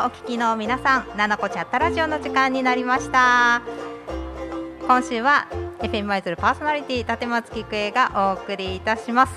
[0.00, 3.60] をお聞きの皆さん、ななこチャットラジオの時間になりました。
[4.86, 5.46] 今週は
[5.80, 9.32] FM 舞鶴パーソナリティ立松菊江がお送りいたします。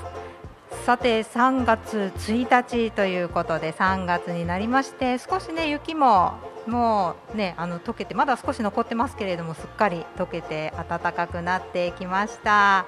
[0.85, 6.33] さて3月1日ということで3月になりまして少しね雪も
[6.67, 12.85] もうねあの溶けてまだ少し残ってますけれどもすっかり溶けて暖かくなってきました。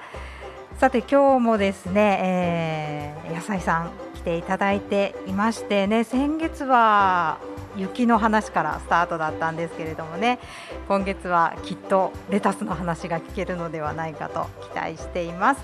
[0.78, 7.38] さて今日もですね、えー野菜さん来ていただいていましてね先月は
[7.76, 10.38] 雪の話からスタートだったんですけれどもね
[10.88, 15.60] 今月はきっとレタスの話が聞けるのではないかと期待しています。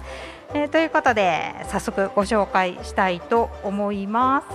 [0.54, 4.46] えーということで早速ご紹介したいと思います。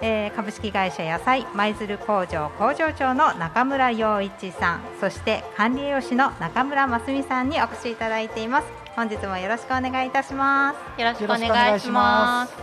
[0.00, 11.00] えー株式会社野菜舞鶴工場工場長の中村洋一さんそして管理栄養士の中村真澄さんにお越しいただいています本日もよろしくお願いいたします。
[11.00, 12.54] よろしくお願いします。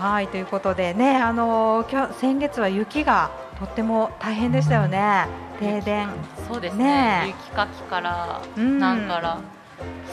[0.00, 5.26] はいということでねあのー今日先月は雪がとっても大変でしたよね。
[5.58, 6.08] 停電。
[6.46, 6.84] そうですね。
[6.84, 7.22] ね。
[7.24, 7.28] え。
[7.30, 8.78] 雪かきから、うん。
[8.78, 9.40] なんから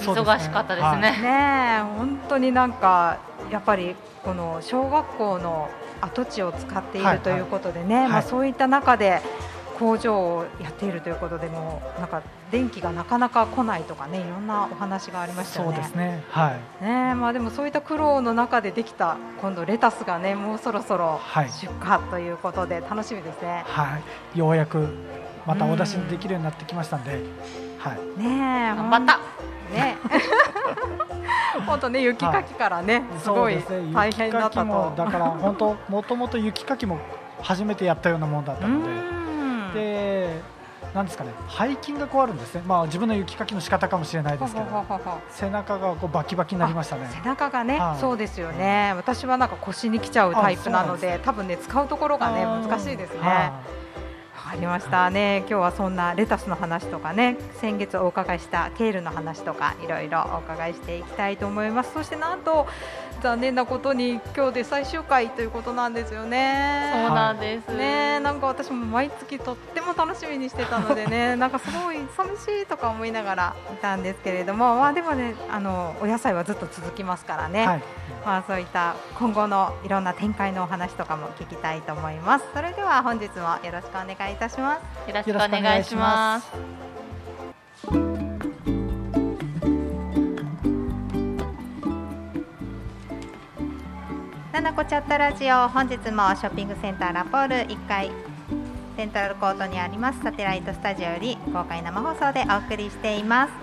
[0.01, 0.33] そうですね。
[0.33, 1.01] 忙しかったですね。
[1.21, 3.19] ねえ本当になんか
[3.51, 5.69] やっぱりこの小学校の
[6.01, 8.07] 跡地を使っていはいるということでね、い。
[8.09, 9.21] まあそういった中で
[9.77, 15.75] 工場をやっているということでもうなんか電気がなかなか来ないとかねいろんなお話がありましたよね。
[15.75, 16.23] そうですね。
[16.31, 16.83] はい。
[16.83, 23.63] ねえまあでもそういった苦労の中でできた今度レタスがねもうそろそろはい出荷ということで楽しみですね。
[23.67, 23.99] は
[24.33, 24.39] い。
[24.39, 24.87] ようやく
[25.45, 27.11] またお出しにできるようになってきましたんで、
[27.77, 28.19] はい。
[28.19, 29.19] ねえ頑張った。
[29.71, 29.97] ね
[31.65, 34.59] 本当ね雪かきからね、すごいそうですね大変だったと。
[34.59, 36.97] 雪かきもだから本当もともと雪かきも
[37.41, 39.26] 初めてやったようなもんだったので、うん
[39.73, 40.41] で、
[40.93, 42.61] なんですかね、背筋がこうあるんですね。
[42.65, 44.65] まあ自分の雪かきの仕方かもしれないですけど、
[45.29, 47.09] 背中がこうバキバキになりましたね。
[47.11, 48.93] 背中がね、はいそうですよね。
[48.95, 53.51] 私はなんか腰に来ちゃうタイプなので、多分ね使うところがね難しいですね。
[54.47, 55.39] はわかりましたね。
[55.39, 61.93] 今日はそんなレタスの話とかね、先月お伺いしたケールの話とかいろいろお伺いしていきたいと思います。
[61.93, 62.65] そしてなんと
[63.21, 66.91] 残念なことに今日で最終回ということなんですよね。
[67.07, 67.75] そうなんです。
[67.75, 77.83] ねなんか私も毎月とっても楽しみにしてたのでね なんかすごい寂しいとか思いながらいたんですけれどもまあでもねあのお野菜はずっと続きますからね、はい。
[78.25, 86.47] まあそういった今後のいろんな展開のお話とかも聞きたいと思いますそれでは本日もよろしくお願いいたしますよろしくお願いします。
[94.53, 98.11] ななこチャットラジオ本日もショッピングセンターラポール1階
[98.95, 103.53] セントラルコートにありますサテライトスタジオより公開生放送でお送りしています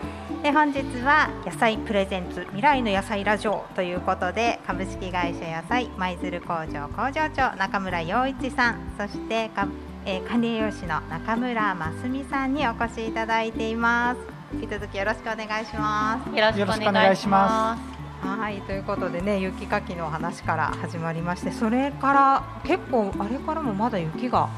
[0.44, 9.66] で本日は野菜プレゼンツ未来の野菜ラジオということで株式会社野菜舞鶴工場工場長中村洋一さんそしてか、
[10.06, 14.20] えー管理栄養士の中村真澄さんにお越しいただいています。
[14.52, 16.36] 引き続きよろしくお願いします。
[16.36, 17.78] よろしくお願いしま
[18.20, 24.48] はいということでね雪かきの話から始まりましてそれから結構あれからもまだ雪が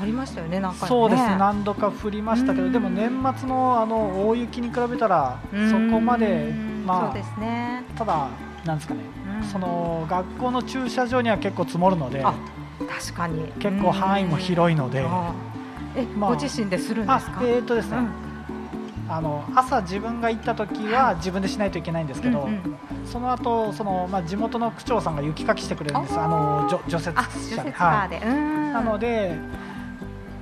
[0.00, 1.36] ありましたよねなんかそうですね。
[1.38, 2.72] 何度か降りましたけど、うん。
[2.72, 5.70] でも年末のあの大雪に比べたらうん。
[5.70, 6.52] そこまで
[6.86, 8.28] まあそうですね、ただ
[8.64, 9.00] なんですかね。
[9.40, 9.46] うん。
[9.46, 12.34] その学校の駐車場には結構積もるのであ
[12.78, 13.52] 確かに。
[13.58, 15.32] 結構範囲も広いので、あ
[15.96, 16.34] え、まあ。
[16.34, 17.40] ご自身でするんですか？
[17.40, 18.08] あえー、とですね、うん。
[19.08, 22.76] あの朝自分が行った時は自分でしないといけないんですけど、うんうん。
[23.06, 26.18] その後そのまあ地元の区長さんが雪かきしてくれるんです。
[26.18, 27.12] あの除除雪
[27.54, 28.72] 車で、カーで、うん。
[28.72, 29.34] なので。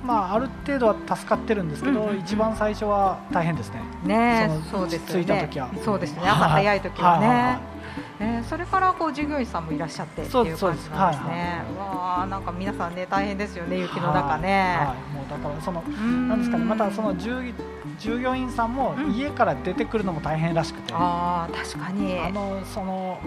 [0.05, 2.19] まあ、ある程度は助かってるんですけど、うんうんうん。
[2.19, 3.81] 一番最初は大変ですね。
[4.05, 5.23] ねそうですよね。
[5.23, 5.67] 着いた時は。
[5.83, 6.19] そうですね。
[6.25, 7.74] 朝早い時はね、はいはいはい
[8.19, 10.95] えーそれからこう従業員さんもいらっしゃってっていう感じなんですね。
[10.95, 14.75] はいはわあなんか皆さんね大変ですよね雪の中ね。
[14.77, 15.13] はいはい。
[15.13, 17.53] もうだからそのななんですかねまたその従
[17.97, 19.11] 従業員さんもうん。
[19.15, 22.19] 家から出てくるのも大変らしくて、ああ確かに。
[22.19, 23.19] あのその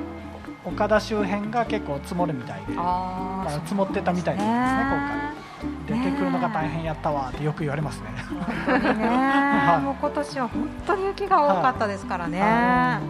[0.64, 4.64] 岡田周辺が結構積もるみたいで、あーだから積もってたみたいですね今
[5.08, 5.38] 回。
[5.86, 8.10] 出てくるのが大変やったわってよく言われますね。
[8.12, 8.18] ね、
[9.78, 9.82] い。
[9.82, 12.40] もう今年は本当に雪が多かったですからね。
[12.42, 13.00] あ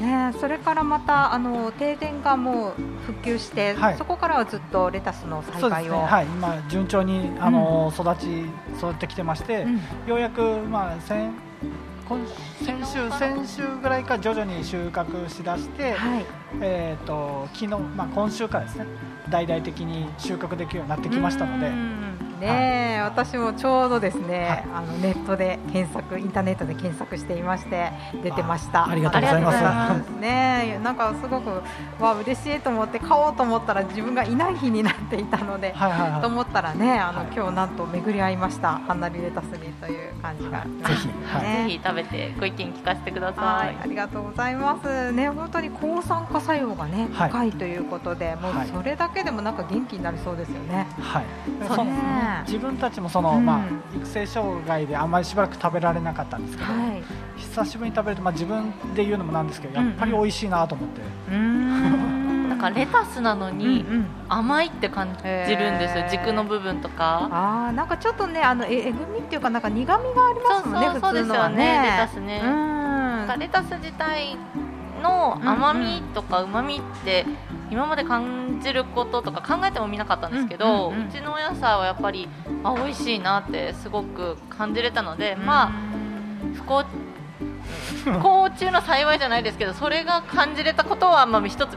[0.00, 2.72] ね、それからまたあの停電がもう
[3.06, 3.96] 復旧して、はい。
[3.98, 5.98] そこからはずっとレタスの栽培を。
[5.98, 8.42] はい、今順調にあの、育ち
[8.78, 9.74] 育ってきてまして、うん。
[10.06, 11.30] ようやくまあ先
[12.08, 12.20] 今
[12.62, 16.26] 先週先週ぐらいから徐々に収穫しだして、はい。
[16.60, 18.86] えっ、と昨日まあ今週からですね
[19.30, 27.90] 大々的に収穫できるようになってきましたので、うんね、はい、私もちょうどですね、はい、あのネットで検索インターネットで検索していまして
[28.22, 28.88] 出てました。
[28.88, 30.10] ありがとうございます。
[30.20, 31.62] ねなんかすごく
[32.02, 38.78] わ嬉しいと思って買おうと思ったら自分がいない日になっていたので、はいはいはい、と思ったらねあの、今日なんと巡り合いました。
[38.78, 41.12] ハンナリレタスにという感じが、ぜひ、ぜ
[41.68, 43.76] ひ食べてご意見聞かせてください。
[43.82, 45.12] ありがとうございます。
[45.12, 50.88] ね本当に抗酸化作用がね高いということで、もうそれだけでもなんか元気になりそうですよね。
[51.00, 51.24] はい。
[51.68, 51.84] そう
[52.40, 56.70] ね自分たちもその、まあ育成障害であまりしばらく食べられなかったんですけど、
[57.36, 61.00] 久しぶりに食べると、まあ、自分で言うのもなんですけどやっぱり美味しいなと思って。
[62.52, 63.84] なんかレタスなのに
[64.28, 65.22] 甘いって感じ
[65.56, 67.28] るんですよ、軸の部分とか。
[67.30, 72.40] あなんかちょっとねあのええぐみっていうかなんか苦みがありますもんねそうそうですよねレタスね。
[72.42, 74.36] なんかレタス自体
[75.02, 77.26] の甘みとかうまみって
[77.70, 82.28] 今まで感じることとか考えてもみなかったんですけど、うちのお野菜はやっぱり
[82.62, 85.72] あ美味しいなってすごく感じれたので、まあ
[86.54, 87.11] 不幸不
[88.04, 91.74] 幸中の幸いじゃないですけどそれが感じれたことはまあ一つ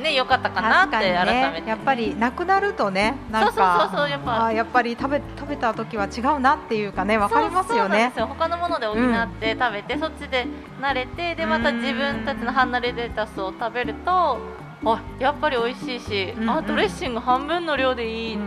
[0.00, 10.46] ね良かったかなって改めて、やっぱりなくなるとねなんかそうそうそうやっぱやっぱり食べ食べた時は違うなっていうかねわかりますよね他のもので補って食べて、そっちで
[10.80, 14.38] 慣れてでまた自分たちの離れレタスを食べると
[14.84, 18.44] あやっぱり美味しいし、うんうん、あドレッシング半分の量でいいって、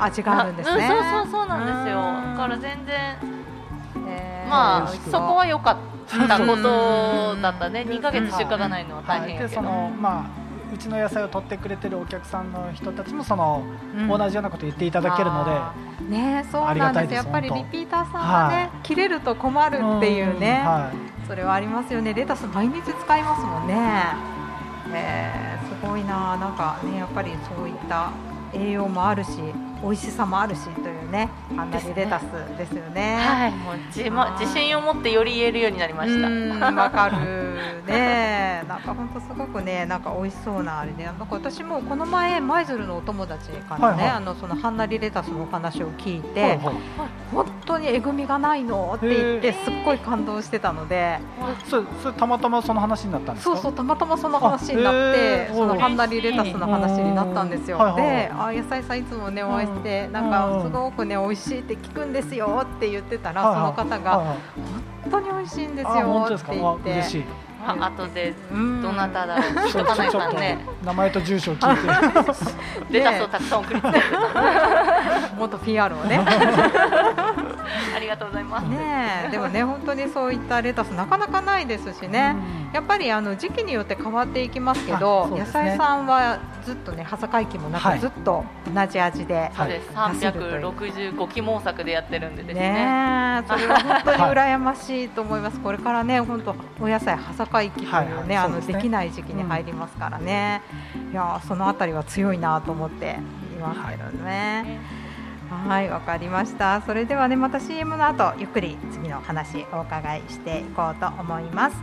[0.00, 2.02] 味があるんですね、そうそうそうなんですよ
[2.32, 3.16] だから全然、
[4.08, 13.62] えー、まあそこは良かったことだったね2か月出荷がないのは大変やけど、はい、まあうちの野菜を取ってくれてるお客さんの人たちもその、
[13.96, 24.34] うん、同じようなこと言っていただけるので、ねそうなんですやっぱりリピーターさんがね、はい、切れると困るっていうね、はい、それはありますよねレタス毎日使いますもんね。
[24.96, 28.12] えー、すごいななんかねやっぱりそういった
[28.52, 29.30] 栄養もあるし
[29.82, 32.22] 美味しさもあるしというねハンナリレタス
[32.56, 33.16] ですよね。
[33.16, 36.72] はい、もう自,、ま、自信を持ってより言えるようになりました。
[36.72, 37.44] わかる
[37.86, 46.60] ね、 なんか本当すごくねなんか美味しそうなあれで、なんか私もこの前舞鶴のお友達からね、はいはい、あのそのハンナリレタスのお話を聞いて、はいはい、
[47.32, 51.18] 本当にえぐみがないのって言ってすっごい感動してたので、
[51.68, 57.78] それそれたまたまその話になったんですそうそうたまたまその話になってそのハンナリレタスの話になったんですよ。
[57.96, 64.36] で、あ野菜さんいつもねお会いしてなんかすごくね美味しいって聞くんですよって言ってたら、その方が
[65.02, 67.44] 本当に美味しいんですよって言って。
[67.66, 70.58] あ後でどなただろう聞いとかないかね。
[70.84, 72.44] 名前と住所を聞いて。
[72.90, 73.98] レタスをたくさん送りつけて
[75.38, 76.20] もっと PR をね。
[77.94, 78.68] ありがとうございます。
[78.68, 82.36] ねでもね本当にそういったレタスなかなかないですしね、
[82.72, 89.90] やっぱりあの時期によって変わっていきますけど、ね、野菜さんはずっとね羽坂駅もなくずっと同じ味で、そうです。
[89.90, 92.72] 365期毛作でやってるんでですね。
[92.72, 100.62] ねそれは本当に羨ましいと思います、これからね本当お野菜羽坂駅というね、はい、あのできない時期に入りますからね、
[101.06, 103.18] うん、いやそのあたりは強いなと思って
[103.54, 104.80] いますけどね。
[105.50, 106.82] はい、わかりました。
[106.82, 111.76] それではね、また CM の後、ゆっくり次の話お伺いしていこうと思います。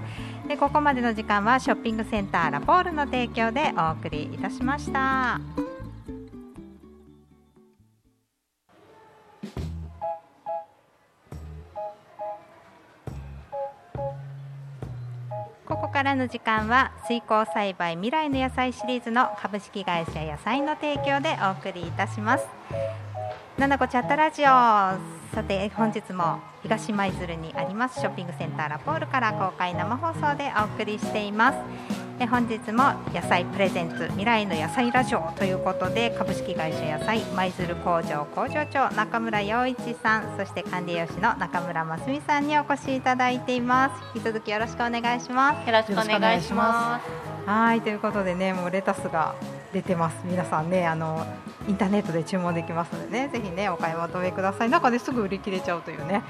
[0.48, 5.71] で、ここまでの時間はショッピングセンターラポールの提供でお送りいたしました。
[15.72, 22.46] ここからの時間は水耕栽培未来の野菜シリーズの株式会社野菜の提供でお送りいたします。
[23.58, 24.46] ななこチャットラジオ。
[25.36, 31.58] さて本日も東舞鶴にありますショッピングセンターラポールから公開生放送でお送りしています。
[32.20, 35.22] え本日も野菜プレゼンツ未来の野菜ラジオ。
[35.38, 40.38] ということで株式会社野菜舞鶴工場工場長中村洋一さん。
[40.38, 44.04] そして管理栄養士の中村真澄さんにお越しいただいています。
[44.16, 45.68] 引き続きよろしくお願いします。
[45.68, 47.50] よろしくお願いします。
[47.50, 49.34] はいということでねもうレタスが
[49.74, 51.26] 出てます皆さんねあの
[51.68, 56.24] インターネットで注文できますのでねぜひねお買い求めください中ですぐ売り切れちゃうというね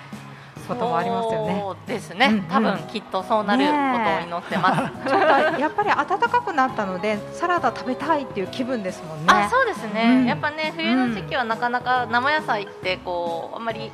[0.68, 1.60] こともありますよね。
[1.60, 4.82] そうですね、うんうん、多分きっとそうなることを祈ってます。
[4.84, 9.26] ね、 ちょっとやっぱり暖かくなったのでサラダ食べたいっていう気分ですもんね。
[9.28, 10.04] あ、そうですね。
[10.04, 13.92] うん、やっぱね冬の時期はなかなか生野菜ってこうあんまり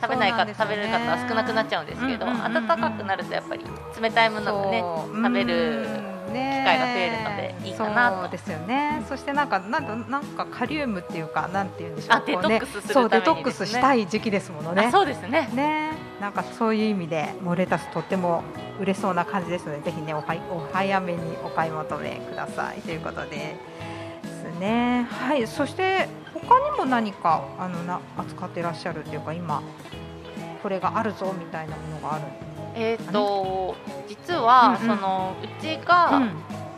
[0.00, 3.64] 食べないか、ね、食べる方は少なくなっちゃうんですけど、暖かくなるとやっぱり
[4.00, 5.88] 冷たいものがね食べる。
[6.28, 9.04] 機会が増えるのでいいかなとですよね。
[9.08, 12.16] そしてなんかなんなんかカリウムっていうかなんていうんでしょう。
[12.16, 14.90] あデトックスするそうデトックスしたい時期ですものね。
[14.90, 15.48] そうですね。
[15.54, 18.42] ねなんかそういう意味でモレタスとっても
[18.80, 23.56] 売れそうな感じですのでぜひねおはお早めにお買い求めくださいということでで
[24.24, 25.06] すね。
[25.10, 29.62] はいそして他にも何かあのな扱ってらっしゃるっていうか今
[30.62, 32.24] これがあるぞみたいなものがある
[32.74, 33.76] えっ、ー、と
[34.08, 36.30] 実は、そのうちが、うん、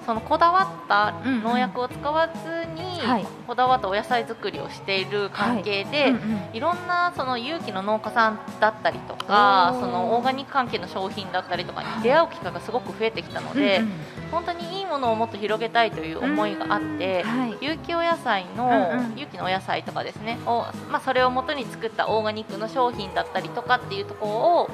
[0.06, 3.00] そのこだわった農薬を使わずに、
[3.46, 6.18] こだわったお野菜作りをしている関係で、は
[6.52, 6.60] い。
[6.60, 13.82] ろんなその有機の農家さんだったりとかそのオーガニック関係の商品だったりとかに出会う機会がすごく増えてきたので、
[14.30, 24.32] 本当にいいものをもっと広げたいという思いがあって、はい、有機お野菜の、有機のお野菜とかですねを、まあ、それをもとに作ったオーガニックの商品だったりとかっていうところ
[24.62, 24.70] を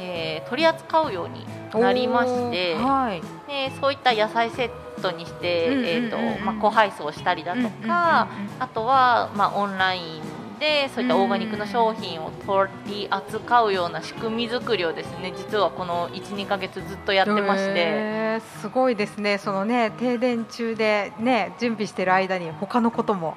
[0.00, 1.46] えー、取り扱うように
[1.80, 8.28] なりまして、はい、でそういった野菜セットにして、えーとまあ、個配送したりだとか、
[8.58, 10.22] あとは、まあ、オンライン
[10.60, 19.38] でそういったオーガニックの商品を取り扱うような仕組み作りをですね実はこの12か月ずっとやってまして、えー、すごいですね。
[19.38, 23.36] そのね停電中でね準備している間に他のことも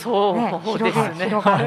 [0.00, 1.26] そうですね。
[1.26, 1.58] 広がっ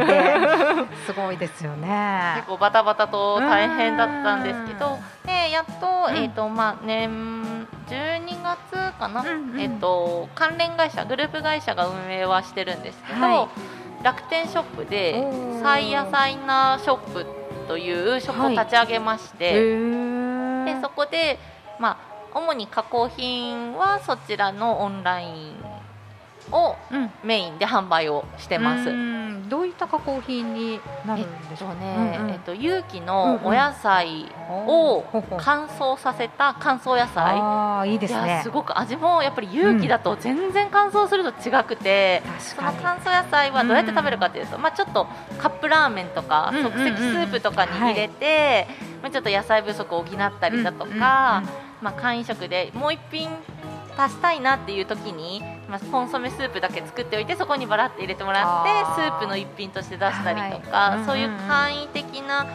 [0.87, 2.35] てすごいですよね。
[2.37, 13.47] 結構バタバタと大変だったんですけどでやっと,、えーとまあ、年12月かな、うんうん、えーと、関連会社グループ会社が運営はしてるんですけど、はい、
[14.03, 15.25] 楽天ショップで
[15.63, 17.25] 「サイ野菜なショップ」
[17.67, 21.39] というショップを立ち上げまして、はい、でそこで、
[21.79, 21.97] ま
[22.33, 25.72] あ、主に加工品はそちらのオンライン
[26.51, 26.75] を
[27.23, 28.85] メインで販売をしてます。
[29.49, 32.19] どういった加工品になるんでしょうね。
[32.29, 35.03] えっと、有機のお野菜を
[35.37, 37.37] 乾燥させた乾燥野菜。
[37.39, 38.41] あいいですね。
[38.43, 45.07] すごく味もやっぱり有機だと全然乾燥すると違くて、その乾燥野菜はどうやって食べるかというと、まあちょっと
[45.37, 48.67] カップラーメンとか即席スープとかに入れて、
[49.01, 51.43] まあちょっと野菜不足を補ったりだとか、
[51.81, 53.29] まあ簡易食でもう一品
[53.95, 62.45] 足したいなっていう時に、まあ、コンソメスープだけ作っておいてそこにバラって入れてもらってスープの一品として出したりとか、はい、そういう簡易的な、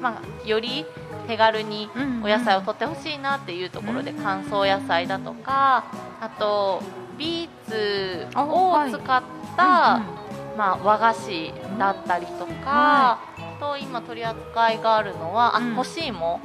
[0.00, 0.86] まあ、より
[1.26, 1.90] 手軽に
[2.22, 5.84] お野菜を取ってほしいなっていうところで乾燥野菜だとか
[6.20, 6.80] あと
[7.18, 9.22] ビーツを使っ
[9.56, 9.98] た、
[10.56, 13.18] まあ、和菓子だったりとか、
[13.60, 16.40] と今取り扱いがあるのは、あ干し芋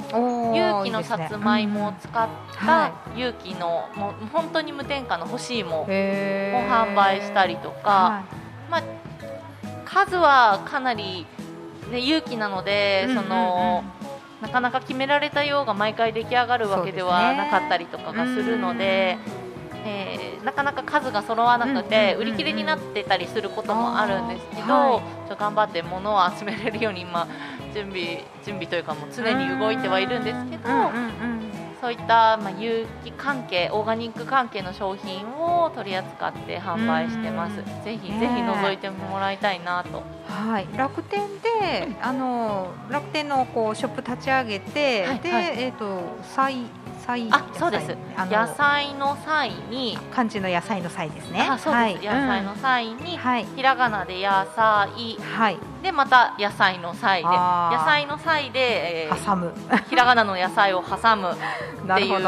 [0.54, 8.24] 有機のさつまいもを使った有機のもう本当に無添加の干し芋を販売したりとか、
[8.70, 8.82] まあ、
[9.84, 11.26] 数はかなり、
[11.90, 13.82] ね、有機なので、その
[14.42, 19.18] なかなか決められたようが毎回出来上がるわけではなかったりとかがするので。
[19.86, 27.26] えー、なかなか数が揃わなくて売り切れになってたりすることもあるんですけど、はい、頑張って物を集めれるように今
[27.72, 30.68] 準備準備というかもう常に動いてはいるんですけど、
[31.80, 37.56] そういった、まあ、有機関係オーガニック関係の商品を取り扱って販売してます。
[37.84, 40.02] ぜひ、ぜひ覗いてもらいたいなと。
[40.26, 46.56] はい、楽天で、あの楽天のこうショップ立ち上げて、はい、で、はい、えっ、ー、と再
[47.06, 47.96] 菜あそうです。
[48.30, 48.86] 野菜。
[49.06, 51.46] の際に漢字の野菜の際ですね。
[51.48, 59.52] あそうです、はい、野菜の際に、うん、ひらがなで野菜、はい、でまた野菜の際で野菜の際で、えー、挟む。
[59.88, 62.20] ひらがなの野菜を挟むっていう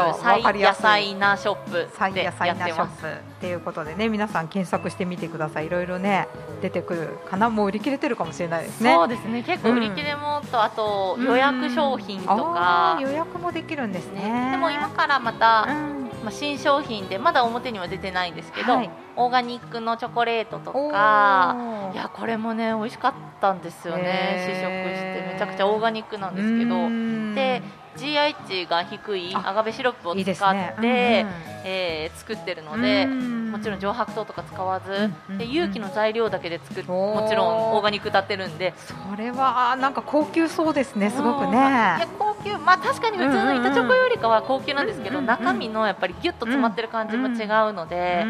[0.63, 3.05] 野菜なショップでやってます。
[3.05, 3.09] っ
[3.41, 5.65] ていうことでね皆さん検索してみてください。
[5.65, 6.29] いろいろね
[6.61, 7.49] 出てくるかな。
[7.49, 8.93] もう売り切れてるかもしれないですね。
[8.93, 9.43] そうですね。
[9.43, 14.51] 結構売り切れもと、うん、あと予約商品とか、予約もできるんですね。
[14.51, 25.33] でも今からまた、うんまあ、新商品でまだ表には出てないんですけど、はい、オーガニックのチョコレートとかいやこれもね美味しかったんですよね試食して。
[25.33, 26.89] めちゃくちゃオーガニックなんですけど。
[27.35, 27.61] で
[27.97, 31.25] GI 値が低いアガベシロップを使って、
[31.65, 38.73] えー、作ってるのでもちろん上白糖とか使わず、うん、で有機の材料だけで作るもちろんオーガニック歌ってるんで。
[38.77, 42.07] それはなんか高級そうですねすごくね。
[42.17, 48.25] 高級まあ確かに普通の板チョコよりかは高級なんですけど、中身のやっぱりギュッと詰まってる感じも違うので、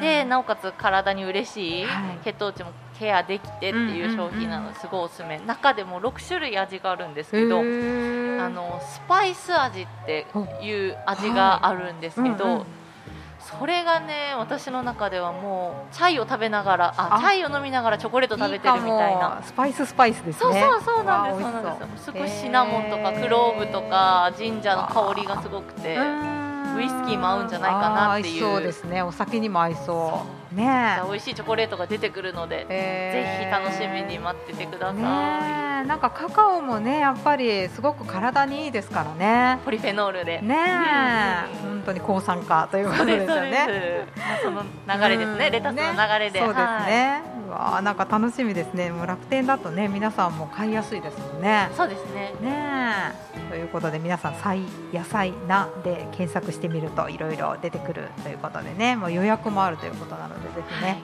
[0.00, 1.86] でなおかつ体に嬉しい、
[2.24, 10.26] 血糖値もケアできてっていう商品なのですごいおすすめ、中でも6種類味があるんですけどあのスパイス味って
[10.62, 12.66] いう味があるんですけど、
[13.48, 19.40] それがね私の中ではもうチャイを食べながらあチャイを飲みながらチョコレート食べてるみたいな。
[19.42, 20.40] スパイススパイスですね。
[20.40, 21.62] そうそうそうなんですそう。
[21.62, 22.04] なんです。
[22.04, 25.96] すごいシナモンとかクローブとかジンジャーの香りがすごくて
[26.76, 28.40] ウイスキーも合うんじゃないかなっていう。
[28.40, 29.02] そうですね。
[29.02, 30.38] お酒にも合いそう。
[30.54, 35.02] ね美味しいチョコレートが出てくるので、えー、ぜひ楽しみに待っててください、ね、
[35.86, 39.60] なんかカカオもねやっぱりすごく体にいいですからね。
[39.64, 40.40] ポリフェノールで。
[40.40, 40.56] ね、
[41.64, 44.06] うん、本当に抗酸化ということですよね。
[44.42, 45.50] その流れですね。
[45.50, 48.90] レタスの流れで、そうですね、はいわなんか楽しみですね。
[48.90, 51.70] もう楽天だとね皆さんも買いやすいですもんね。
[51.76, 52.34] そうですね。
[52.40, 53.14] ね
[53.50, 54.60] ということで皆さん菜
[54.92, 61.02] 野菜なで検索してみるといろいろ出てくるということでね、もう予約もあるということなのでぜひね、はい、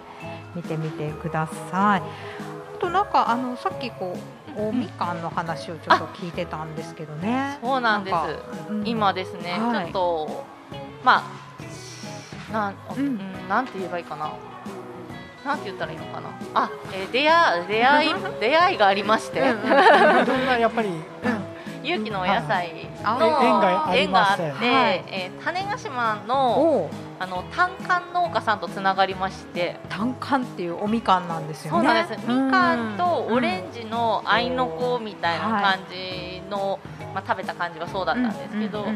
[0.56, 2.02] 見てみてください。
[2.02, 4.16] あとなんかあのさっきこ
[4.56, 7.58] うおみかんの話をちょっと聞いてたんですけどね。
[7.62, 8.16] そうなんです。
[8.70, 10.44] うん、今ですね、はい、ちょっと
[11.02, 11.24] ま
[12.50, 14.32] あなん、うん、なんて言えばいいかな。
[15.44, 16.30] なんて言ったらいいのかな？
[16.54, 19.40] あ、えー、出会出会い 出会いがありまして。
[19.40, 20.90] うんうん、やっぱり。
[21.84, 22.88] 有機のお野菜。
[23.04, 26.88] の縁があって、えー、種子島の
[27.20, 29.76] あの単管農家さんとつながりまして。
[29.90, 31.78] 単管っていうおみかんなんですよね。
[31.78, 32.20] そうなんです。
[32.26, 36.80] みかんとオレンジのあいのこみたいな感じの、
[37.14, 38.86] まあ、食べた感じはそうだったんですけど、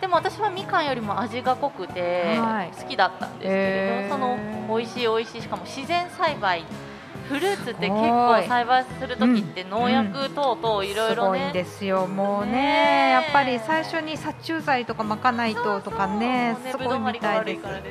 [0.00, 2.38] でも私はみかんよりも味が濃くて
[2.80, 4.38] 好きだったんですけれど、その
[4.68, 6.64] 美味しい美味しいしかも自然栽培
[7.28, 12.06] フルーツって結構栽培する時って農薬等々いろいろね、すごいですよ。
[12.06, 17.90] もうねやっぱり最初に殺虫剤とかまかないととかねすごいみたいですからで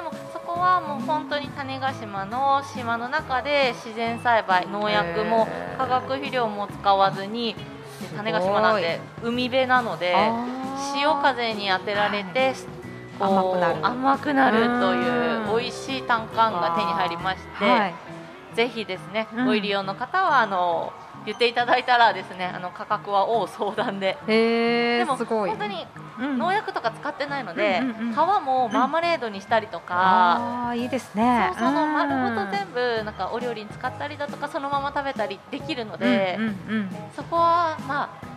[0.00, 5.46] もそこはもう本当に種子島の島の中で自然栽培農薬も
[5.78, 7.54] 化学肥料も使わずに
[8.16, 10.14] 種子島なんで海辺なので
[10.94, 12.54] 潮風に当てられて
[13.20, 13.86] 甘くなる。
[13.86, 17.94] 甘くなるという美味しい単管が手に入りまして、はい、
[18.56, 20.92] ぜひですね、ご入り用の方はあの
[21.26, 24.16] 言っていただいたらですねあの価格は大相談で。
[24.26, 25.86] でも本当に
[26.18, 27.82] 農薬とか使ってないので、皮
[28.16, 31.52] もマーマレードにしたりとか、あいいですね。
[31.58, 36.38] その丸ごと全部なんかお料理に使ったりだとかそのまま食べたりできるので、
[37.16, 38.33] そこはまあ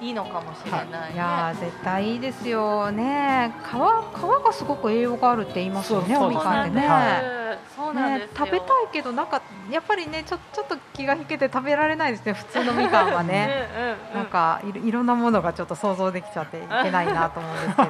[0.00, 0.96] いいのかもしれない、ね。
[0.96, 2.90] はい、いや絶対いいですよ。
[2.92, 7.36] ね皮皮がすごく栄養があるって言いますよねおみかんってね。
[7.76, 13.68] そうなんです、ね、食べたいけどなんかやっぱりねちょちょっと気が引けて食べられないですね普通のみかんはね。
[14.12, 17.82] うん、なんかいろんなものがちょっと想像できちゃっていけないなと思うんですけ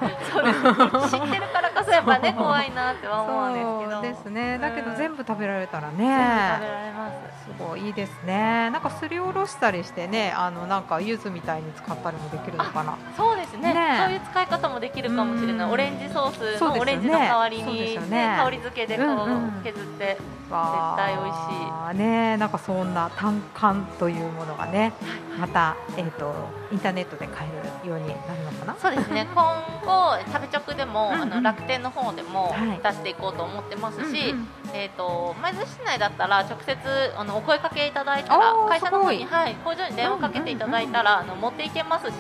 [0.90, 1.09] ど。
[1.09, 1.42] 知ってる
[1.96, 4.02] やっぱね怖いなって思うんですけど。
[4.02, 4.59] ですね。
[4.59, 8.70] だけど全部食べられたらね、食べられますすごいいいですね。
[8.70, 12.98] なんかすりおろしたりしてねあのなんか柚子みたいに使ったりもできるのかな。
[13.16, 15.70] そうですね、ね、そういう使い方もできるかもしれない。
[15.70, 21.98] オレンジソースのオレンジの代わりに、ねね、香り付けでこう、削って絶対美味しい。
[21.98, 24.92] ねなんかそんな単管というものがね
[25.38, 26.35] また、えーと、
[26.72, 28.76] インターネットで買えるようになるのかな。
[28.80, 29.26] そうですね。
[29.35, 29.44] 今
[29.85, 36.77] 後食べ直でも、うんうん、あの楽天の方でも出していこうと思ってますし、うんうん、えーと、舞鶴市内だったら直接
[37.16, 42.12] あのお声かけいただいたら会社の方に、はい、工場に電話かけていただいたら、うんうんうん、あの持っていけますし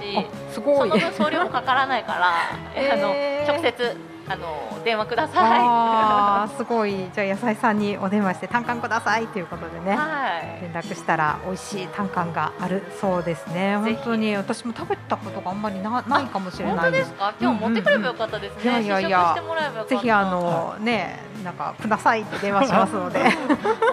[0.52, 0.90] すごい。
[0.90, 2.34] その分送料もかからないから、
[2.74, 3.96] えー、あの直接
[4.28, 5.60] あの電話ください。
[5.60, 13.76] あすごいじゃあ野菜さんにお電話して単管くださいということでね、はい、連絡したら美味しい単管があるそうですね。
[13.76, 17.34] 本当に私も食べたことがあんまりなないかもしれない本当ですか？
[17.40, 18.60] 今日持ってくればよかったですね。
[18.64, 23.20] うんうんうん、いやいやいやぜひあのねなんかくださいって電話しますので。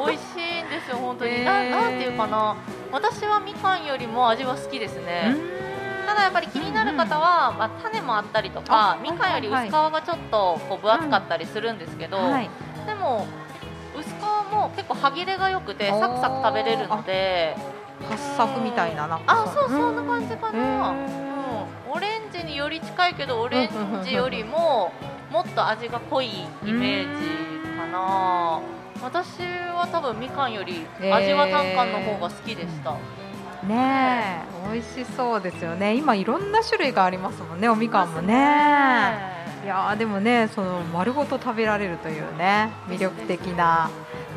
[0.05, 1.31] 美味しいんですよ本当に。
[1.31, 2.55] えー、ななんていうかな。
[2.91, 5.35] 私はみかんよりも味は好きですね。
[6.13, 12.17] ただやっぱり気になる方は、まあ、種もあったりとかみかんより薄皮がちょっとこう分厚かったりするんですけど、
[12.85, 13.25] でも
[13.97, 17.55] 薄皮も結構歯切れが良くてサクサク食べれるので。
[18.09, 19.43] 八作みたいななんか。
[19.43, 23.69] あそうそんな感じかな、うん、オレンジにより近いけどオレン
[24.03, 24.91] ジよりも
[25.31, 26.27] もっと味が濃い
[26.65, 28.59] イメージかな。
[29.01, 32.97] 私は多分みかんより味は単管の方が好きでした、
[33.63, 35.95] ね美味しそうですよね。
[35.95, 38.33] 今いろんな種類がありますもんねおみかんもね。
[39.63, 43.89] いやでもねその丸ごと食べられるというね魅力的な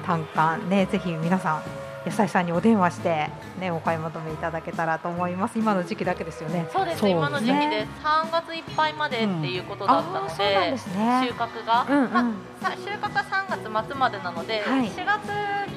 [0.05, 0.57] 単価。
[0.57, 1.62] ねぜひ皆さん
[2.07, 5.59] 野菜さんにお電話してねお買い求めいただけたらと思います。
[5.59, 6.69] 今の時期だけですよね。
[6.73, 10.33] そうです、ね、今の時期で3月いっぱいまでっていうことだったのでうん。
[10.33, 10.79] でね、
[11.27, 13.25] 収穫が、うんうん、まあ、収穫は
[13.69, 15.27] 3月末までなので、はい、4月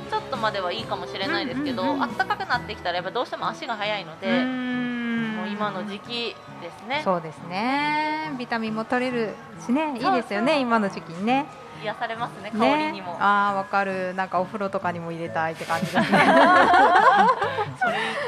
[0.09, 7.01] ちょっとまではいいかもしれないですけど、うんうんうん、暖かくなってきたらやっぱどうしても足が早いのでもう今の時期ですね。
[7.03, 8.31] そうですね。
[8.37, 9.33] ビタミンも取れる
[9.65, 9.95] しね。
[9.95, 11.47] いいですよね今の時期にね
[11.83, 14.13] 癒されますね香りにも、ね、ああわかる。
[14.15, 16.05] なんかお風呂とかにも入れたいって感じですね。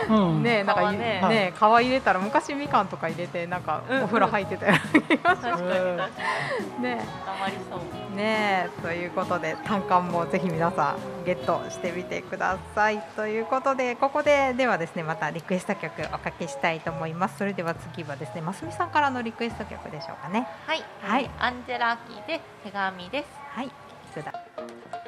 [0.10, 0.98] うん、ねなんかね。
[0.98, 5.64] ね皮入れたら昔みかんとか入れてなんかお風呂入ってたような気がします、
[6.82, 7.00] ね
[7.42, 8.16] まりそう。
[8.16, 13.02] ねということで単管もぜひ皆さんゲットしてみてください。
[13.16, 17.38] ということでここでではですねまたリクエスト曲おかけしたいと思います。
[17.38, 20.48] それでは次はですねますみさんからのリクエスト曲でしょうかね。
[20.68, 23.72] はい、はい、アンジェラ・アキで手紙ですはい、
[24.12, 24.34] それだ。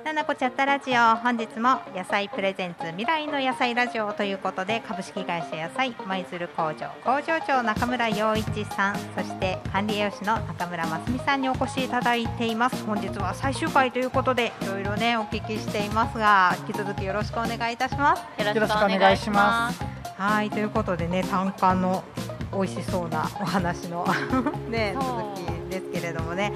[0.04, 12.84] ななこチャットラジオ本日も野菜プレゼンツ未来の野菜ラジオということで株式会社野菜舞鶴工場工場長中村洋一さんそして管理栄養士の中村真澄さんにお越しいただいています。
[12.86, 18.24] 本日は最終回ということでいろいろねお聞きしていますが引き続きよろしくお願いいたします。
[18.42, 19.82] よろしくお願いします。
[20.18, 22.04] はいということでね単価の
[22.52, 24.06] 美味しそうなお話の
[24.70, 26.52] ね続きですけれどもね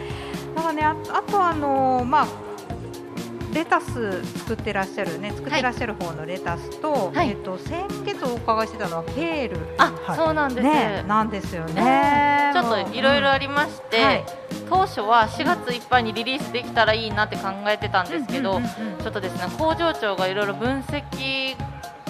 [0.57, 2.27] なんかねああとあのまあ
[3.53, 9.57] レタス作ってらっしゃるね作ってらっしゃる方のレタスと、はい、えっ、と先月お伺いしてたのはケール。
[9.77, 14.25] あ、はい、そうなんです、ね、なんですよね、ちょっといろいろありまして、うんはい、
[14.69, 18.59] 当初は4月いっぱいにリリースできたらいいなって考えてたんですけど、
[19.01, 21.55] ちょっとですね工場長がいろいろ分析出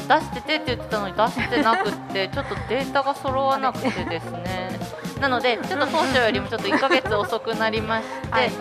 [0.07, 4.79] しててって言ってたのに出してなくてちょっとデータが揃わなくてですね
[5.19, 8.51] なのでちょっと当初よりもちょっと1か月遅くなりまして、はい、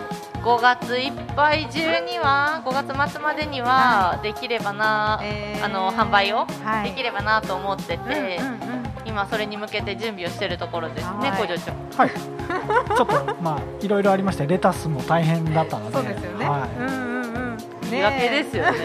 [0.41, 6.45] 5月いっぱい中には5月末までにはできればな、はい、あの販売を
[6.83, 8.39] できればなと思ってて、
[9.05, 11.71] 今それに向けて準備をしているところですね、工場長。
[11.97, 12.11] はい。
[12.95, 16.49] ちょっとまあいろいろありましてレタスも大変だったので、そうですよね。
[16.49, 17.91] はい、うんうんうん。
[17.91, 18.79] ね、けですよね。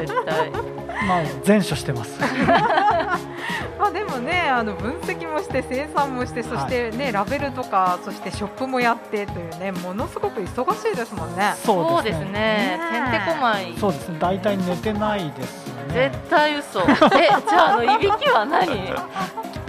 [0.00, 0.50] 絶対。
[1.06, 2.18] まあ全処してます。
[3.78, 11.54] まあでもねあの分析もして生産もしてそしてね、はい、ラベルとかそしてショップもやってというねものすごく忙しいですもんね。
[11.64, 12.78] そうですね。
[12.92, 13.74] てんてこまい。
[13.78, 14.18] そうですね。
[14.18, 15.75] 大体寝てないですね。
[15.92, 16.80] 絶対嘘。
[17.16, 18.92] えじゃああのいびきは何？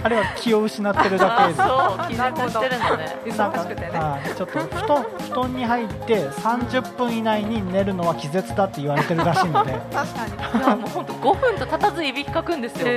[0.00, 1.54] あれは気を失ってるだけで。
[1.54, 3.16] そう気絶してるのね。
[3.26, 3.90] 忙しくてね。
[4.36, 9.72] ちょっと布団 布団に入って30分以内に寝るのは気絶だって言われてるらしいので。
[9.92, 10.62] 確かに。
[10.62, 12.86] いやもう本当5分と経たずいびきかくんですよ。
[12.86, 12.90] へ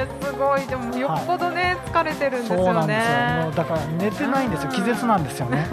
[0.00, 2.64] えすごいでもよっぽどね、疲れてるんですよね。
[2.64, 3.42] そうなんですよ。
[3.44, 4.70] もうだから寝てないんですよ。
[4.72, 5.68] 気絶なんですよね。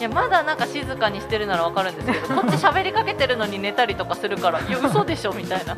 [0.00, 5.74] いやまだなんか静かにしてるならわかるんですけど、こっち喋りかけてるのに寝たりとかするから、いや嘘でしょみたいな。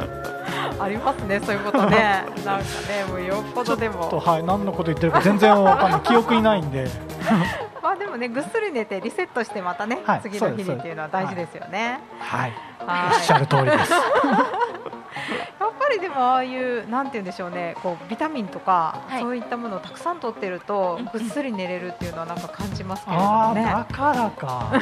[0.80, 2.24] ありますねそういうことね。
[2.44, 4.08] なんかねもうよっぽどでも。
[4.18, 6.88] はい何のこと言ってるか全然わかんない記憶いないんで。
[7.82, 12.00] まあでもねぐっすり寝てリセットしてまたね、はい、次の日にっていうのは大事ですよね。
[12.18, 12.52] はい。
[12.86, 13.92] はい、おっしゃる通りです。
[15.60, 23.64] やっぱりでもああいうなんて言うんでしょうねこうビタミンとか、はい、そういったものをたくさん取ってるとぐっすり寝れるっていうのはなんか感じますけれどもね。
[23.64, 24.72] だからか。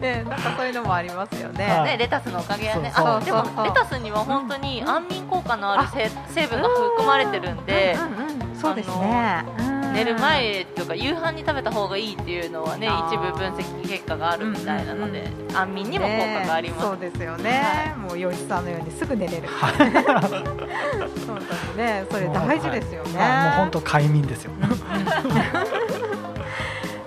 [0.00, 1.66] ね、なんかそういうのもありますよね。
[1.84, 2.92] ね、レタスのおかげやね。
[2.94, 5.88] あ、でもレタスには本当に安眠効果のある
[6.28, 7.96] 成分が含まれてるんで、
[8.54, 9.44] そうですね。
[9.94, 19.48] 寝る前とか夕飯に食べた方がいいっていうのはね一部分析結果があるみたいなので、安眠にも効果があります、そうですよね、もう洋一さんのようにすぐ寝れる。
[19.48, 19.84] 本当
[20.34, 22.04] にね。
[22.10, 23.20] それ大事ですよね、もう
[23.56, 24.50] 本当快眠ですよ、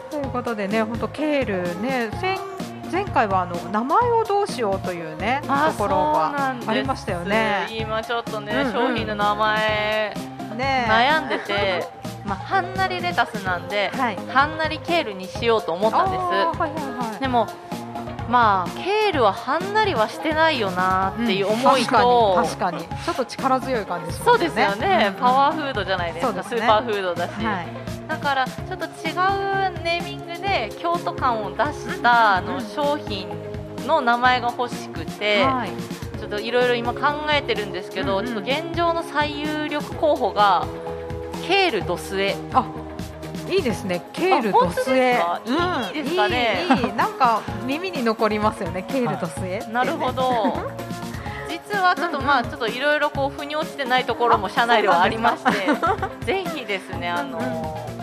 [0.09, 2.39] ということでね本当ケールね先
[2.91, 5.47] 前回はあの名前をどうしようというねと
[5.77, 7.67] ころがありましたよね。
[7.69, 10.15] 今ちょっとね、商品の名前
[10.55, 11.87] ね、悩んでて、
[12.27, 17.47] まあ、はんなりレタスなんで、はい、はんなりケールにしようと思ったんです、はいはいはい、でも
[18.29, 22.79] まあケールははんなりはしてないよなっていう思いと、うん、確かに。
[22.79, 24.13] ちょっと力強い感じね。
[24.13, 27.67] そうですよね、うん、パワーフードじゃないですか、ね、スーパーフードだし、はい、
[28.09, 33.29] だからちょっと違うネーミングで京都感を出したあの商品
[33.85, 35.71] の名前が欲しくて、はい。
[36.17, 40.65] ちょっといろいろ今考えてるんですけど、うんうん、ちょっと現状の最有力候補が
[41.47, 42.35] ケールドスエ。
[42.53, 42.65] あ
[43.49, 44.03] いいですね。
[44.11, 45.17] ケールドスエ。
[45.95, 50.57] いいですかね、いいなんか耳に残りますよね ケールドスエ、ね、なるほど。
[51.49, 55.51] 実はちょっとまあちょっといろいろこう腑に落ちてないところも社内ではありまして
[56.25, 57.97] ぜひですねあのー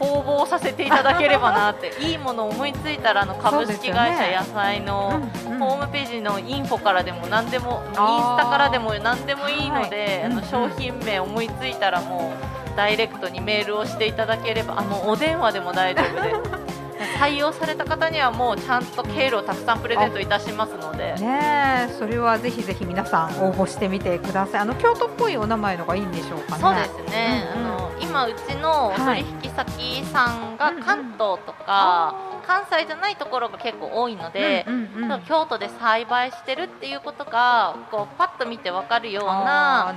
[0.00, 5.20] 公募させていただければなっていいものを思いついたらあの株式会社野菜の
[5.58, 7.96] ホームページのインフォからでも何でもインス
[8.38, 16.30] タからでも何でもいいので、あの商品名思いついたらもうダイレクトにメールをしていただければあのお電話でも大丈夫で。
[16.30, 16.70] す。
[17.18, 21.14] 採用された方にはもうちゃんと経路をたくさんプレゼントいたしますので。
[21.14, 24.60] ねそれはぜひぜひ皆さん応募してみてください。
[24.62, 26.62] あの京都っぽいお名前のがいいんでしょうかね。
[26.62, 39.94] そうですね、うんうん、あの今うちの取引先さんが関東とか、うんうん関西じゃないところが結構多いので、うんうんうん、京都で栽培してるっていうことがこうパッと見て分かるような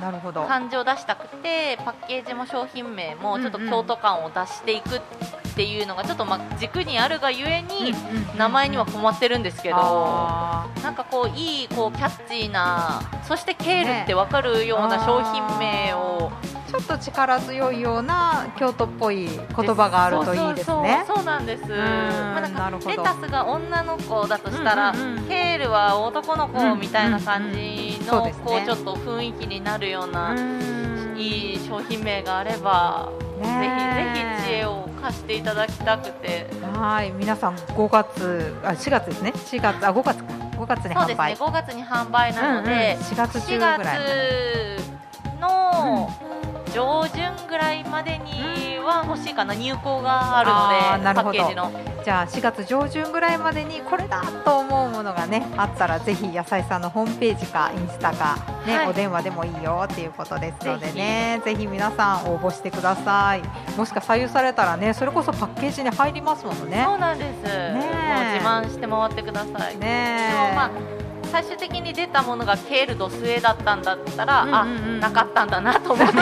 [0.47, 5.01] 感じを出したくてパッケージも商品名もちょっと京都感を出していくっ
[5.55, 7.91] ていうのがちょっとまあ軸にあるがゆえに
[8.37, 16.31] 名前には困ってるんですけど、なんかこういいこうキャッチーなそしてケールって分かるような商品名を
[16.73, 21.03] ちょっと力強いような京都っぽい言葉があるといいですね。
[21.05, 21.67] そうなんです。
[21.67, 24.93] まレタスが女の子だとしたら、
[25.27, 30.35] ケールは男の子みたいな感じの、こうちょっと雰囲気になるような。
[31.15, 36.47] いい商品名があれば、ぜひぜひ知恵を貸していただきたくて。
[36.73, 37.11] はい。
[37.11, 39.31] 皆さん5月あ4月ですね。
[39.35, 40.33] 4月あ5月か。
[40.57, 41.05] 5月に販売。
[41.05, 41.47] そうですね。
[41.47, 43.79] 5月に販売なので、うんうん、4月中ぐらい。
[45.39, 46.09] の、
[46.73, 47.12] 上旬
[47.53, 51.71] ぐらいまでには欲しいかな入稿があるのでパッケージの。
[52.03, 61.67] じゃあ4月上旬ぐらいまでにこれだと思うものがねあったらぜひ野菜さんのホームページかインスタかね、はい、お電話でもいいよっていうことですのでねぜひ。
[61.67, 63.41] 皆さん応募してください。
[63.77, 66.83] もしか採用されたらねそれこそパッケージに入りますもんね。
[66.83, 69.77] そうなんです、ね、もう自慢して回ってください。
[69.77, 70.71] ねでもまあ
[71.33, 76.13] 最終的に出たものがケールドスエだったんだったら、うんうんうん、あなかったんだなと思って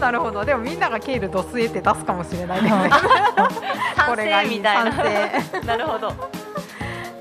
[0.00, 0.42] なるほど。
[0.42, 2.90] でもみんながケールドスエって出すかもしれないですね。
[4.08, 4.56] これがいい。
[4.56, 5.60] みたいな。
[5.66, 6.14] なるほど。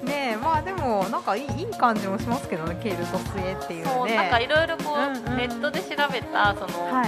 [0.03, 7.05] ねまあでもなんかいいいい感じもしますけどねケールドスエっていうねなんかいろいろこう、うんうん、ネットで調べたその、は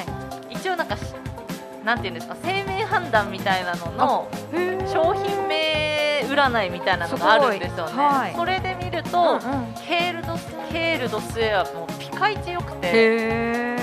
[0.50, 0.98] い、一応なんか
[1.86, 4.28] なんていうんですか生命判断みたいなのの
[4.86, 9.40] 商品名占いみたいなのがあるんですよね、はい、それで見ると、うんうん、
[9.76, 10.36] ケールド
[10.72, 13.78] ケールドスエアもうピカイチよくて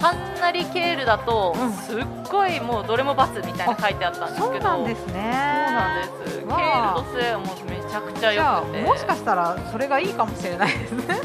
[0.00, 1.54] はんなりケールだと、
[1.86, 5.12] すっごいもうどれもバツみたいな書いてあったんですけどそうなんですね。
[5.14, 6.34] そうなんです。
[6.34, 8.82] ケールドスエアもめちゃくちゃよくて。
[8.82, 11.20] もしかしたらそれがいいかもしれないですね。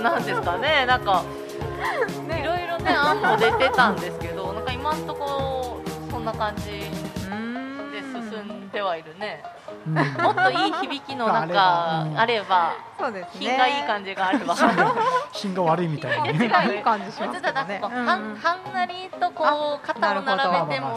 [0.00, 0.86] なんですかね。
[0.86, 1.24] なんか
[2.28, 6.88] いろいろね案も出てたんですけどなんか今んとこそんな感じ
[8.70, 9.42] てはいるね、
[9.86, 11.48] うん、もっといい響きのなん。
[11.50, 14.54] かあれば、そうですね、品がいい感じがあれば
[15.32, 16.44] 品が悪いみたいな、ね、
[16.76, 18.36] いい感じしますね、はん。
[18.36, 20.88] はんなりとこう肩を並べても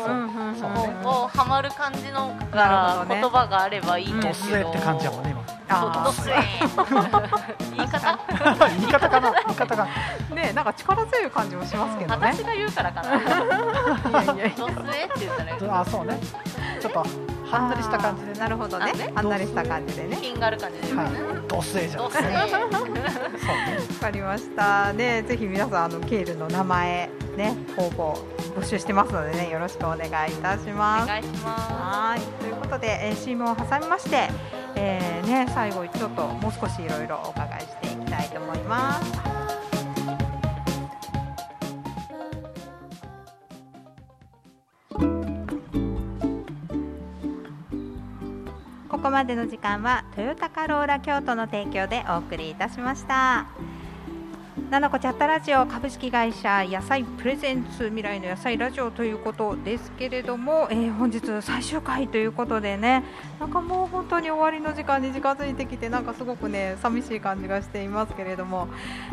[1.01, 4.19] こうはまる感じの言葉があればいいん。
[4.19, 5.43] ですけど、って感じやもんね今。
[6.03, 6.35] ドスエ
[7.75, 8.19] 言い方？
[8.77, 9.31] 言い方かな？
[9.31, 9.87] 言い方が
[10.35, 12.27] ねなんか力強い感じもしますけどね。
[12.33, 13.17] 私が言うからかな。
[14.21, 14.61] ドスエって
[15.19, 16.19] 言ったらあそうね。
[16.79, 17.05] ちょっと
[17.53, 18.91] はんなりした感じでなるほどね。
[19.13, 20.17] はんなりした感じでね。
[20.19, 21.03] 品がある感じでね。
[21.47, 22.19] ドスエじゃんわか
[24.09, 25.21] りましたね。
[25.23, 28.15] ぜひ皆さんあのケールの名前ね応募
[28.55, 31.03] 募集してますのでねよろしくお願いいたします。
[31.03, 31.23] お願い。
[31.23, 32.21] しますはい。
[32.41, 34.29] ということで、えー、CM を挟みまして、
[34.75, 39.32] えー、ね最後ちょっともう少しいろいろお伺いしていきたいと思います
[49.03, 53.47] ここまでの時間はトヨタカローラ京都の提供でお送りいたしました。
[54.69, 63.03] ななこチャットラジオ株式会社野菜プレゼンツ未来の野菜ラジオということですけれども、えー、本日最終回ということでね
[63.39, 68.67] なんかもう本当に終わりの時間に近づいてきてなんかすごくね寂しい感じがしていますけれども、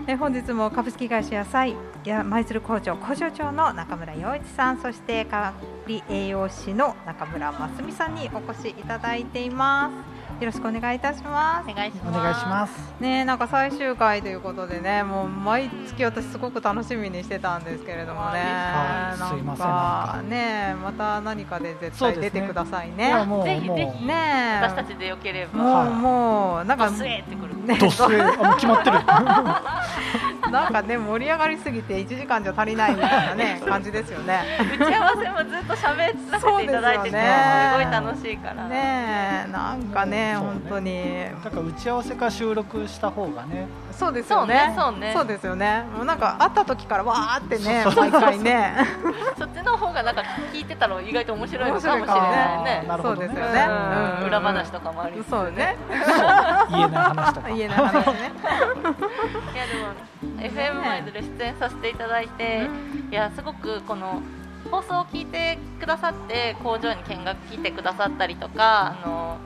[0.07, 1.75] えー、本日も株式会社野菜
[2.05, 5.55] や舞鶴工場工場長の中村洋一さんそして管
[5.87, 10.21] 理栄養士の中村真澄さんにお越しいただいています。
[10.41, 11.71] よろしくお願いいたします。
[11.71, 12.19] お願いします。
[12.19, 12.73] お願いします。
[12.99, 18.41] ねなんか最終回ということでね、もう毎月私すごく楽しみにしてたんですけれどもね。
[18.41, 20.29] はい、すいません。
[20.29, 23.13] ねまた何かで絶対出てくださいね。
[23.45, 25.85] ぜひぜひね私たちでよければ。
[25.85, 27.57] もうもうなんかドスエってくる。
[27.65, 28.19] ね、ドスエ
[28.57, 28.99] 決まってる。
[30.51, 34.43] なんかね盛り上がりすぎて1時間じゃ足りないみたいなね 感じですよね。
[34.81, 35.97] 打ち合わせもずっと喋
[36.33, 38.69] らせていただいてて、すごい楽しいから。
[38.69, 40.35] ねなんかね。
[40.37, 41.25] 本当に。
[41.45, 43.67] だから打ち合わせか収録した方がね。
[43.93, 44.75] そうですよね。
[44.77, 45.85] そうねそうですよね。
[45.95, 48.87] もうなんか会った時からわーってね毎回ね。
[49.39, 52.85] そっちの方がなんか聞いてたら意外と面白いのかもしれないね。
[53.03, 53.69] そうですよね。
[54.27, 55.77] 裏話とかもありそうね。
[56.71, 57.49] 言えない話とか。
[57.49, 58.33] 言えない話ね。
[59.55, 62.69] いやでも FM マイズで出演させていただいて
[63.11, 64.23] いやすごくこの
[64.71, 69.39] 放送を聞いてくださって工場に見学来てくださったりとかあの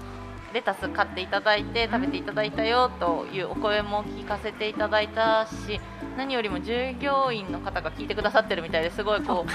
[0.53, 5.81] レタス買っていただいて食べていただいたよというお声も聞かせていただいたし
[6.17, 9.51] 何よりも従業員の方が聞いてくださってるみたいですごいこう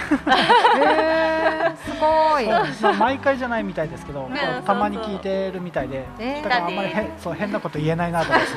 [0.78, 8.50] えー、すごい、まあ、毎回じゃないみたいですけど、ね、たまに聞いてるみたいで、えー、だからあんまりへそう変なこと言えないなと思って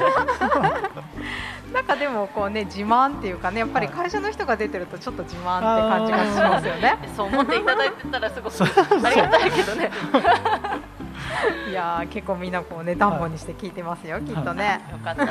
[1.73, 6.99] なんかでもこうね自慢っていうかねやっぱり会社の人が出てるとちょっと自慢って感じがしますよね。
[7.17, 9.91] そう思っていただいてたらすごくありがたいけどね。
[11.69, 15.31] いや結構みんなこうね暖房にして聞いてますよ、はい、きっとね、よかったで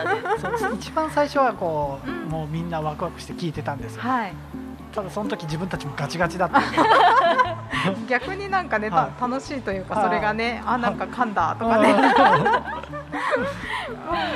[0.60, 0.75] す。
[0.75, 4.34] 一番最初はこう、うん、もうみんなワクワクして聞いてたんですよ、はい、
[4.93, 6.62] ただその時自分たちもガチガチだった。
[8.08, 11.93] 逆になんかね、はい、楽しいというかそれがねあなんか噛んだとかね。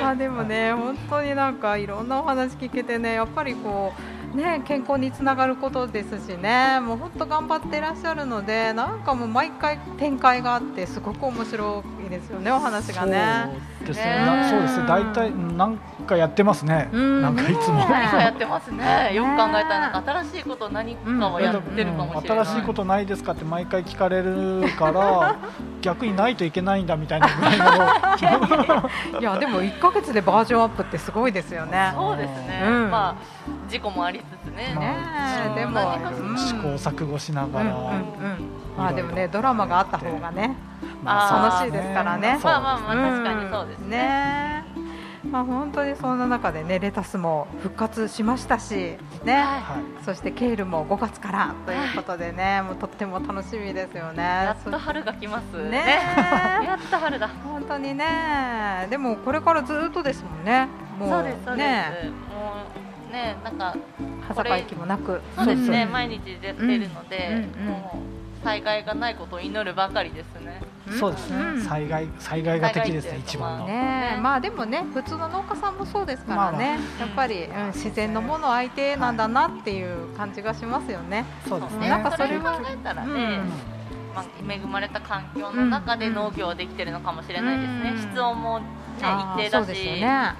[0.00, 13.50] まあでもね本当になんかいろんなお話聞けてねやっぱりこうね、健康につながることですしねもう本当頑張ってらっしゃるのでなんかもう毎回展開があってすごく面白いですよねお話がね。
[13.80, 14.48] そうですね。
[14.50, 14.86] そうですね。
[14.86, 16.88] 大体なんかやってますね。
[16.92, 17.78] なんかいつも。
[17.78, 19.12] 何かやってますね。
[19.14, 22.46] よく考えたらなんか新しいこと何かをやってるかもしれない。
[22.46, 25.36] 新しいことないですかって毎回聞かれるから
[25.82, 29.20] 逆にないといけないんだみたいなぐらいの。
[29.20, 31.92] いやでも一ヶ月でバージョンアップってすごいですよね。
[31.94, 32.88] そうですね。
[32.90, 33.14] まあ
[33.68, 34.74] 事故もありつつね。
[34.74, 34.96] ね
[35.54, 35.78] でも
[36.36, 37.74] 試行錯誤しながら。
[38.76, 40.56] まあでもねドラマがあった方がね。
[41.04, 42.38] 楽しいですからね。
[42.42, 44.64] まあまあまあ確かにそうですね。
[45.30, 54.22] まあ本当にそんな中でねレタスも復活しましたしね、はい、そしてケールも5月からということでね、もうとっても楽しみですよね。
[54.22, 55.78] やっと春が来ますね。
[56.64, 57.28] やっと春だ。
[57.44, 58.86] 本当にね。
[58.88, 60.68] でもこれからずっとですもんね。
[60.98, 61.64] もうそうですそうで
[62.02, 62.06] す。
[62.06, 63.76] もうねなんか
[64.28, 65.20] はざ息もなく。
[65.36, 68.26] そうですね毎日出てるので、もう。
[68.46, 70.60] 災害がないことを祈るばかりですね。
[71.00, 81.24] そうですね、うん、災害災害が敵ですね一番の、ね、まあでもね普通の農家さんもそうですからね、まあ、やっぱり、うん、自然のもの相手なんだなっていう感じがしますよね。
[81.48, 81.88] そうですね。
[81.88, 83.40] なんかそれを考えたらね、
[84.14, 88.12] まあ、恵まれた環境の中で農業できてるのかもしれないですね。
[88.14, 88.66] 室温も、ね、
[89.00, 89.66] 一定だし。
[89.66, 90.34] そうですよね。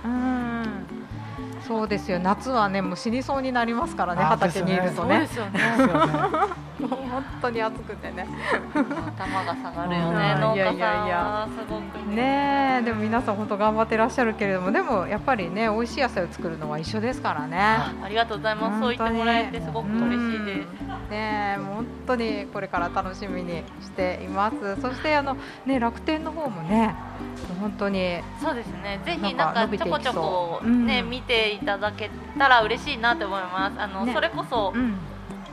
[1.74, 5.26] うんそうですよ夏はねもう死にそうになりますからね畑にいるとね。
[5.26, 5.60] そうですよね。
[6.78, 8.26] もう本当に暑くてね。
[8.74, 10.36] 頭が下がるよね。
[10.38, 12.16] 農家さんはすごくね。
[12.16, 17.58] ねでも皆さん本当頑張ってらっしゃるけれどもでもやっぱりね美味しい野菜を作るのは一緒ですからね。
[17.58, 18.80] ありがとうございます。
[18.80, 21.10] そう言ってもらえてすごく嬉しいです。
[21.10, 24.80] ね本当にこれから楽しみにしています。
[24.80, 26.94] そしてあのね楽天の方もね
[27.60, 29.00] 本当にそうですね。
[29.04, 33.80] ぜひなんかちょこちょこね、見ていただけたら嬉しいなと思います。
[33.80, 34.96] あの、ね、それこそ、うん、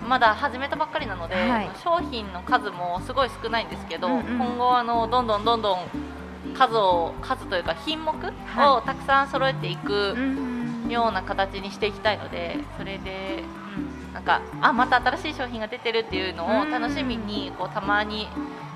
[0.07, 5.79] まだ始めたばっかりなので、はい、商品の数もすごい少ないんですけど、うんうん、今後あのどんどんどんどん
[6.53, 10.15] 数を数というか品目をたくさん揃えていく
[10.89, 13.43] ような形にしていきたいので、それで、
[13.77, 18.27] うん、なんかあまた新しい商品が出てるっていうのを楽しみにこうたまに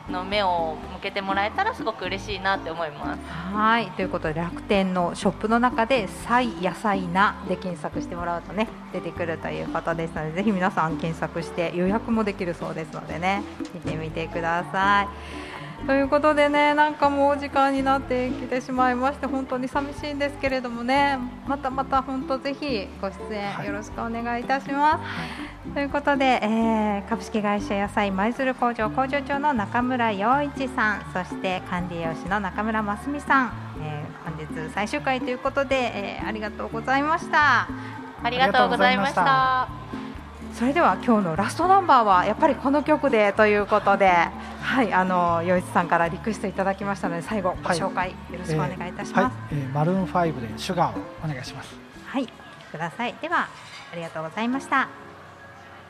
[0.09, 3.21] の目を向けてもらえたらすごく嬉しいなって思います。
[3.53, 13.43] はいということで楽天のショップの中で「菜野菜な」で検索してもらうとね出てくるということですのでぜひ皆さん検索して予約もできるそうですのでね
[13.73, 15.46] 見てみてください。
[15.87, 25.01] ということでねなんかもうお時間になってきてしまいまして本当に寂しいんですけれどもねまたまた本当ぜひご出演よろしくお願いいたします。
[25.01, 37.69] はい、ということで、えー、株式会社野菜舞鶴工場工場長の中村洋一さんそして管理栄養士の中村真澄さん、えー、本日最終回ということで、えー、ありがとうございました。
[38.21, 40.06] ありがとうございました。
[40.57, 49.35] それでは今日のラストナンバーはやっぱりこの曲でということで、はい、あの洋一さんからリクエストいただきましたので最後ご紹介よろしくお願いいたします。
[49.35, 51.75] はい、えーはい、マルーン5でシュガーをお願いします。
[52.07, 53.13] はい、ください。
[53.21, 53.49] では
[53.93, 55.06] ありがとうございました。